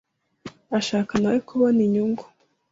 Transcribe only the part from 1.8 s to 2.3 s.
inyungu,